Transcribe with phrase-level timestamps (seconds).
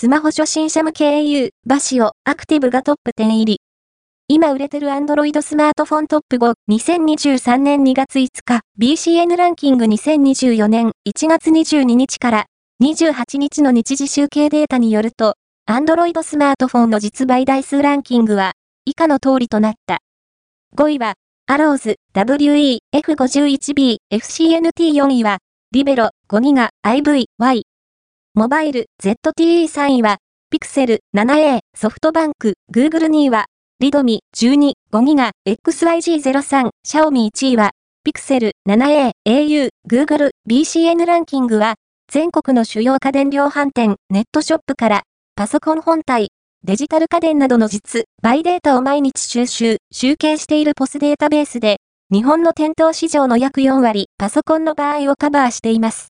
[0.00, 3.60] スマホ初心者向け au、バシオ、アクティブがトップ10入り。
[4.28, 12.46] 今売れてる Android スマートフォントップ5、2023年2月5日、BCN ランキング2024年1月22日から
[12.82, 15.34] 28日の日時集計データによると、
[15.68, 18.52] Android スマートフォンの実売台数ランキングは、
[18.86, 19.98] 以下の通りとなった。
[20.78, 25.40] 5位は、アローズ、WE、F51B、FCNT4 位は、
[25.72, 27.64] リベロ、5ギガ、IV、Y。
[28.40, 30.18] モバイル、ZTE3 位は、
[30.50, 33.46] ピクセル、7A、ソフトバンク、Google 2位は、
[33.80, 37.72] リドミ、12、5ギガ、XYG03、シャオミ1位は、
[38.04, 41.74] ピクセル、7A、au、Google、BCN ランキングは、
[42.10, 45.02] 全国の主要家電量販店、ネットショップから、
[45.34, 46.28] パソコン本体、
[46.64, 51.78] デジタル家電などの実、バイデータを毎日収集、集計しているポスデータベースで、
[52.12, 56.08] 日本の店頭市場の約4割、パソコンの場合をカバーしています。